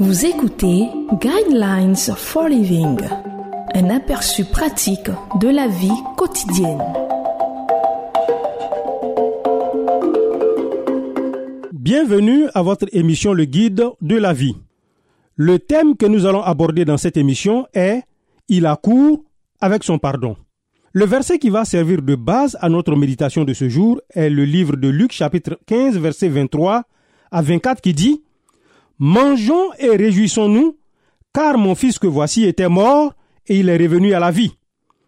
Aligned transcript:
Vous 0.00 0.26
écoutez 0.26 0.88
Guidelines 1.20 1.94
for 2.16 2.48
Living, 2.48 2.98
un 3.74 3.90
aperçu 3.90 4.44
pratique 4.44 5.08
de 5.40 5.48
la 5.48 5.68
vie 5.68 6.02
quotidienne. 6.16 6.82
Bienvenue 11.72 12.48
à 12.54 12.62
votre 12.62 12.86
émission 12.90 13.32
Le 13.32 13.44
Guide 13.44 13.84
de 14.00 14.16
la 14.16 14.32
vie. 14.32 14.56
Le 15.36 15.60
thème 15.60 15.96
que 15.96 16.06
nous 16.06 16.26
allons 16.26 16.42
aborder 16.42 16.84
dans 16.84 16.96
cette 16.96 17.16
émission 17.16 17.68
est 17.72 18.02
Il 18.48 18.66
accourt 18.66 19.22
avec 19.60 19.84
son 19.84 20.00
pardon. 20.00 20.36
Le 20.92 21.04
verset 21.04 21.38
qui 21.38 21.50
va 21.50 21.64
servir 21.64 22.02
de 22.02 22.16
base 22.16 22.58
à 22.60 22.68
notre 22.68 22.96
méditation 22.96 23.44
de 23.44 23.52
ce 23.52 23.68
jour 23.68 24.00
est 24.10 24.28
le 24.28 24.44
livre 24.44 24.74
de 24.76 24.88
Luc 24.88 25.12
chapitre 25.12 25.56
15 25.66 25.98
verset 25.98 26.28
23 26.28 26.82
à 27.30 27.42
24 27.42 27.80
qui 27.80 27.94
dit 27.94 28.24
Mangeons 28.98 29.72
et 29.78 29.90
réjouissons-nous, 29.90 30.76
car 31.32 31.58
mon 31.58 31.74
fils 31.74 31.98
que 31.98 32.06
voici 32.06 32.44
était 32.44 32.68
mort 32.68 33.14
et 33.46 33.58
il 33.58 33.68
est 33.68 33.76
revenu 33.76 34.14
à 34.14 34.20
la 34.20 34.30
vie. 34.30 34.56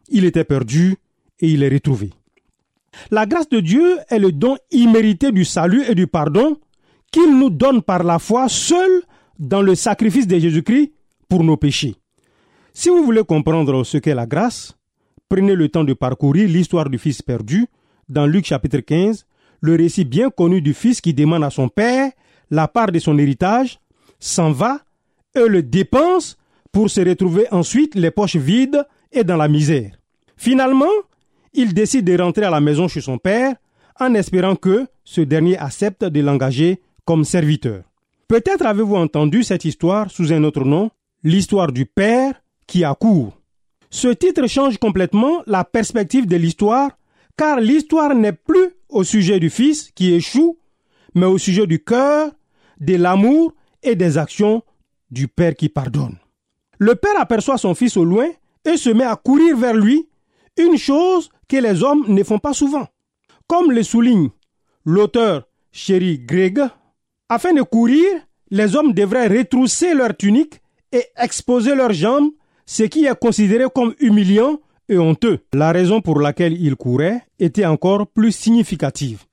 Il 0.09 0.25
était 0.25 0.45
perdu 0.45 0.97
et 1.41 1.49
il 1.49 1.63
est 1.63 1.69
retrouvé. 1.69 2.11
La 3.11 3.27
grâce 3.27 3.49
de 3.49 3.61
Dieu 3.61 3.99
est 4.09 4.19
le 4.19 4.33
don 4.33 4.57
immérité 4.71 5.31
du 5.31 5.45
salut 5.45 5.85
et 5.89 5.95
du 5.95 6.07
pardon 6.07 6.57
qu'il 7.13 7.39
nous 7.39 7.51
donne 7.51 7.83
par 7.83 8.03
la 8.03 8.19
foi 8.19 8.49
seul 8.49 9.03
dans 9.39 9.63
le 9.63 9.75
sacrifice 9.75 10.27
de 10.27 10.39
Jésus-Christ 10.39 10.93
pour 11.29 11.45
nos 11.45 11.57
péchés. 11.57 11.95
Si 12.73 12.89
vous 12.89 13.05
voulez 13.05 13.25
comprendre 13.25 13.85
ce 13.85 13.99
qu'est 13.99 14.15
la 14.15 14.27
grâce, 14.27 14.77
prenez 15.29 15.55
le 15.55 15.69
temps 15.69 15.85
de 15.85 15.93
parcourir 15.93 16.49
l'histoire 16.49 16.91
du 16.91 16.99
Fils 16.99 17.23
perdu 17.23 17.67
dans 18.09 18.27
Luc 18.27 18.47
chapitre 18.47 18.79
15, 18.79 19.27
le 19.61 19.75
récit 19.77 20.05
bien 20.05 20.31
connu 20.31 20.61
du 20.61 20.75
Fils 20.75 21.01
qui 21.01 21.15
demande 21.15 21.45
à 21.45 21.51
son 21.51 21.69
Père 21.69 22.13
la 22.51 22.69
part 22.69 22.93
de 22.93 22.99
son 22.99 23.19
héritage, 23.19 23.79
s'en 24.19 24.53
va 24.53 24.81
et 25.35 25.47
le 25.47 25.63
dépense 25.63 26.37
pour 26.73 26.91
se 26.91 27.01
retrouver 27.01 27.47
ensuite 27.51 27.95
les 27.95 28.11
poches 28.11 28.37
vides 28.37 28.85
et 29.13 29.25
dans 29.25 29.37
la 29.37 29.49
misère. 29.49 29.93
Finalement, 30.37 30.93
il 31.53 31.73
décide 31.73 32.05
de 32.05 32.21
rentrer 32.21 32.45
à 32.45 32.51
la 32.51 32.61
maison 32.61 32.89
chez 32.89 33.01
son 33.01 33.19
père 33.19 33.55
en 33.99 34.15
espérant 34.15 34.57
que 34.57 34.87
ce 35.05 35.23
dernier 35.23 35.57
accepte 35.59 36.05
de 36.05 36.21
l'engager 36.21 36.81
comme 37.05 37.25
serviteur. 37.25 37.83
Peut-être 38.29 38.67
avez-vous 38.67 38.97
entendu 38.97 39.43
cette 39.43 39.65
histoire 39.65 40.11
sous 40.11 40.33
un 40.33 40.45
autre 40.45 40.65
nom, 40.65 40.91
l'histoire 41.23 41.73
du 41.73 41.87
père 41.87 42.35
qui 42.67 42.85
accourt. 42.85 43.39
Ce 43.89 44.09
titre 44.09 44.47
change 44.49 44.79
complètement 44.79 45.43
la 45.47 45.65
perspective 45.65 46.27
de 46.27 46.37
l'histoire 46.37 46.91
car 47.37 47.61
l'histoire 47.61 48.15
n'est 48.15 48.33
plus 48.33 48.71
au 48.89 49.05
sujet 49.05 49.39
du 49.39 49.51
fils 49.51 49.91
qui 49.95 50.13
échoue, 50.13 50.59
mais 51.17 51.27
au 51.27 51.39
sujet 51.39 51.67
du 51.67 51.83
cœur, 51.83 52.31
de 52.79 52.95
l'amour 52.95 53.55
et 53.83 53.97
des 53.97 54.19
actions 54.19 54.63
du 55.11 55.29
père 55.29 55.55
qui 55.55 55.71
pardonne. 55.71 56.17
Le 56.79 56.95
père 56.95 57.19
aperçoit 57.19 57.57
son 57.57 57.75
fils 57.75 57.97
au 57.97 58.05
loin 58.05 58.29
et 58.67 58.77
se 58.77 58.91
met 58.91 59.05
à 59.05 59.17
courir 59.17 59.57
vers 59.57 59.75
lui, 59.75 60.09
une 60.59 60.77
chose 60.77 61.31
que 61.49 61.57
les 61.57 61.83
hommes 61.83 62.05
ne 62.09 62.23
font 62.23 62.39
pas 62.39 62.53
souvent. 62.53 62.87
Comme 63.47 63.73
le 63.73 63.83
souligne 63.83 64.29
l'auteur 64.85 65.49
Chéri 65.73 66.19
Greg, 66.19 66.61
afin 67.29 67.55
de 67.55 67.63
courir, 67.63 68.07
les 68.51 68.77
hommes 68.77 68.93
devraient 68.93 69.29
retrousser 69.29 69.95
leur 69.95 70.17
tunique 70.17 70.61
et 70.93 71.05
exposer 71.17 71.75
leurs 71.75 71.93
jambes, 71.93 72.31
ce 72.67 72.83
qui 72.83 73.07
est 73.07 73.19
considéré 73.19 73.65
comme 73.75 73.95
humiliant 74.01 74.59
et 74.89 74.99
honteux. 74.99 75.41
La 75.55 75.73
raison 75.73 76.03
pour 76.03 76.21
laquelle 76.21 76.61
il 76.61 76.77
courait 76.77 77.23
était 77.39 77.67
encore 77.67 78.07
plus 78.07 78.33
significative. 78.33 79.25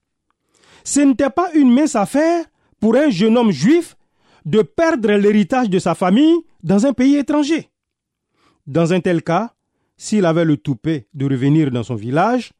Ce 0.83 0.99
n'était 0.99 1.29
pas 1.29 1.49
une 1.53 1.71
mince 1.71 1.95
affaire 1.95 2.45
pour 2.79 2.95
un 2.95 3.09
jeune 3.09 3.37
homme 3.37 3.51
juif 3.51 3.95
de 4.45 4.61
perdre 4.61 5.13
l'héritage 5.13 5.69
de 5.69 5.79
sa 5.79 5.95
famille 5.95 6.35
dans 6.61 6.85
un 6.85 6.93
pays 6.93 7.15
étranger. 7.15 7.69
Dans 8.67 8.93
un 8.93 8.99
tel 8.99 9.23
cas, 9.23 9.53
s'il 9.97 10.25
avait 10.25 10.45
le 10.45 10.57
toupet 10.57 11.07
de 11.13 11.25
revenir 11.25 11.71
dans 11.71 11.83
son 11.83 11.95
village, 11.95 12.51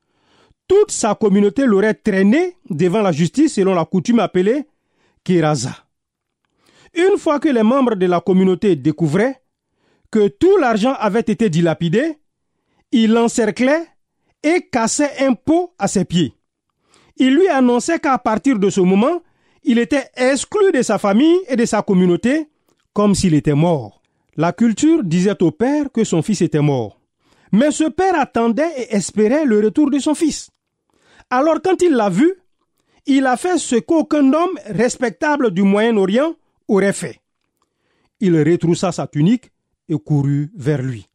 toute 0.68 0.92
sa 0.92 1.16
communauté 1.16 1.66
l'aurait 1.66 1.94
traîné 1.94 2.56
devant 2.70 3.02
la 3.02 3.12
justice 3.12 3.56
selon 3.56 3.74
la 3.74 3.86
coutume 3.86 4.20
appelée 4.20 4.66
Kiraza. 5.24 5.76
Une 6.94 7.18
fois 7.18 7.40
que 7.40 7.50
les 7.50 7.64
membres 7.64 7.96
de 7.96 8.06
la 8.06 8.22
communauté 8.22 8.76
découvraient 8.76 9.42
que 10.12 10.28
tout 10.28 10.58
l'argent 10.58 10.94
avait 10.94 11.20
été 11.22 11.50
dilapidé, 11.50 12.18
il 12.92 13.12
l'encerclait 13.12 13.88
et 14.44 14.70
cassait 14.72 15.26
un 15.26 15.34
pot 15.34 15.74
à 15.80 15.88
ses 15.88 16.06
pieds. 16.06 16.34
Il 17.18 17.35
lui 17.35 17.47
annonçait 17.47 18.00
qu'à 18.00 18.18
partir 18.18 18.59
de 18.59 18.69
ce 18.69 18.81
moment, 18.81 19.22
il 19.63 19.79
était 19.79 20.09
exclu 20.16 20.72
de 20.72 20.81
sa 20.81 20.97
famille 20.97 21.40
et 21.47 21.56
de 21.56 21.66
sa 21.66 21.81
communauté 21.81 22.47
comme 22.94 23.16
s'il 23.16 23.34
était 23.34 23.53
mort. 23.53 24.01
La 24.35 24.51
culture 24.51 25.03
disait 25.03 25.41
au 25.41 25.52
père 25.52 25.91
que 25.91 26.03
son 26.03 26.22
fils 26.22 26.41
était 26.41 26.62
mort. 26.62 27.00
Mais 27.52 27.72
ce 27.72 27.85
père 27.85 28.19
attendait 28.19 28.72
et 28.78 28.96
espérait 28.96 29.46
le 29.46 29.59
retour 29.59 29.91
de 29.91 30.00
son 30.00 30.16
fils. 30.16 30.50
Alors 31.29 31.62
quand 31.63 31.81
il 31.81 31.94
l'a 31.94 32.09
vu, 32.09 32.34
il 33.06 33.25
a 33.25 33.38
fait 33.38 33.57
ce 33.57 33.75
qu'aucun 33.75 34.34
homme 34.34 34.57
respectable 34.66 35.52
du 35.52 35.62
Moyen-Orient 35.62 36.35
aurait 36.68 36.94
fait. 36.94 37.19
Il 38.19 38.38
retroussa 38.41 38.91
sa 38.91 39.07
tunique 39.07 39.52
et 39.90 39.97
courut 40.00 40.52
vers 40.56 40.81
lui. 40.81 41.07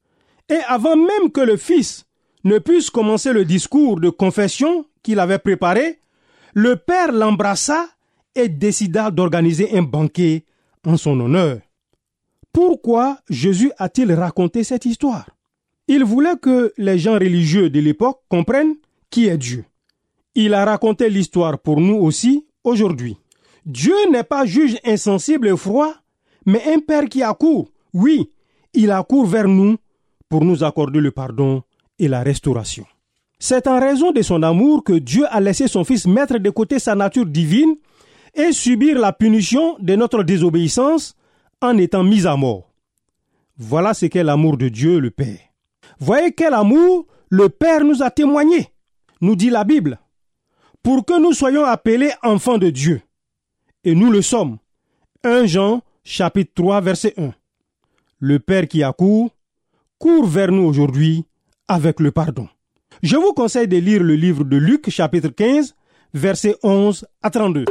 Et 0.49 0.61
avant 0.67 0.97
même 0.97 1.33
que 1.33 1.41
le 1.41 1.57
fils 1.57 2.05
ne 2.45 2.59
puisse 2.59 2.91
commencer 2.91 3.33
le 3.33 3.45
discours 3.45 4.01
de 4.01 4.11
confession 4.11 4.87
qu'il 5.09 5.21
avait 5.21 5.39
préparé, 5.39 6.01
le 6.53 6.77
père 6.77 7.13
l'embrassa 7.13 7.89
et 8.35 8.51
décida 8.51 9.11
d'organiser 9.11 9.75
un 9.75 9.81
banquet 9.81 10.45
en 10.87 10.99
son 10.99 11.19
honneur. 11.19 11.61
Pourquoi 12.53 13.19
Jésus 13.31 13.73
a-t-il 13.79 14.13
raconté 14.13 14.65
cette 14.65 14.85
histoire? 14.85 15.31
Il 15.87 16.05
voulait 16.05 16.37
que 16.37 16.75
les 16.77 16.99
gens 16.99 17.15
religieux 17.15 17.71
de 17.71 17.81
l'époque 17.81 18.21
comprennent 18.29 18.75
qui 19.09 19.29
est 19.29 19.39
Dieu. 19.39 19.65
Il 20.35 20.53
a 20.53 20.67
raconté 20.67 21.09
l'histoire 21.09 21.59
pour 21.59 21.81
nous 21.81 21.97
aussi 21.97 22.47
aujourd'hui. 22.63 23.17
Dieu 23.65 23.97
n'est 24.13 24.25
pas 24.25 24.45
juge 24.45 24.77
insensible 24.85 25.49
et 25.49 25.57
froid, 25.57 25.95
mais 26.45 26.63
un 26.67 26.81
Père 26.81 27.07
qui 27.07 27.23
accourt. 27.23 27.71
Oui, 27.95 28.31
il 28.75 28.91
accourt 28.91 29.25
vers 29.25 29.49
nous 29.49 29.79
pour 30.29 30.45
nous 30.45 30.65
accorder 30.65 31.01
le 31.01 31.13
pardon 31.13 31.63
et 31.99 32.09
la 32.09 32.23
restauration. 32.23 32.85
C'est 33.41 33.69
en 33.69 33.79
raison 33.79 34.11
de 34.11 34.21
son 34.23 34.43
amour 34.43 34.83
que 34.83 34.95
Dieu 34.95 35.25
a 35.31 35.41
laissé 35.41 35.69
son 35.69 35.85
Fils 35.85 36.07
mettre 36.07 36.39
de 36.39 36.51
côté 36.51 36.81
sa 36.81 36.97
nature 36.97 37.25
divine 37.25 37.77
et 38.35 38.53
subir 38.53 38.99
la 38.99 39.13
punition 39.13 39.77
de 39.79 39.95
notre 39.95 40.25
désobéissance 40.25 41.15
en 41.61 41.79
étant 41.79 42.03
mis 42.03 42.27
à 42.27 42.37
mort. 42.37 42.73
Voilà 43.57 43.95
ce 43.95 44.07
qu'est 44.07 44.25
l'amour 44.25 44.57
de 44.57 44.69
Dieu 44.69 44.99
le 44.99 45.11
Père. 45.11 45.39
Voyez 46.01 46.33
quel 46.33 46.55
amour 46.55 47.07
le 47.29 47.49
Père 47.49 47.85
nous 47.85 48.03
a 48.03 48.11
témoigné, 48.11 48.69
nous 49.21 49.37
dit 49.37 49.51
la 49.51 49.65
Bible, 49.65 50.01
pour 50.83 51.05
que 51.05 51.21
nous 51.21 51.33
soyons 51.33 51.65
appelés 51.65 52.13
enfants 52.23 52.59
de 52.59 52.71
Dieu. 52.71 53.03
Et 53.85 53.95
nous 53.95 54.11
le 54.11 54.23
sommes. 54.23 54.59
1 55.25 55.47
Jean 55.47 55.83
chapitre 56.03 56.53
3 56.55 56.81
verset 56.81 57.15
1. 57.17 57.33
Le 58.19 58.39
Père 58.41 58.67
qui 58.67 58.83
accourt, 58.83 59.31
court 59.99 60.27
vers 60.27 60.51
nous 60.51 60.65
aujourd'hui 60.65 61.25
avec 61.69 62.01
le 62.01 62.11
pardon. 62.11 62.49
Je 63.03 63.17
vous 63.17 63.33
conseille 63.33 63.69
de 63.69 63.77
lire 63.77 64.03
le 64.03 64.15
livre 64.15 64.45
de 64.45 64.57
Luc 64.57 64.91
chapitre 64.91 65.29
15 65.29 65.75
verset 66.15 66.57
11 66.63 67.07
à 67.23 67.31
32. 67.31 67.65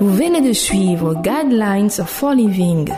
Vous 0.00 0.12
venez 0.12 0.42
de 0.42 0.52
suivre 0.52 1.14
Guidelines 1.22 1.90
for 1.90 2.34
Living. 2.34 2.90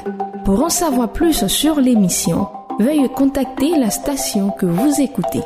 Pour 0.44 0.64
en 0.64 0.68
savoir 0.68 1.12
plus 1.12 1.46
sur 1.46 1.80
l'émission, 1.80 2.48
veuillez 2.80 3.08
contacter 3.08 3.78
la 3.78 3.90
station 3.90 4.50
que 4.50 4.66
vous 4.66 5.00
écoutez. 5.00 5.42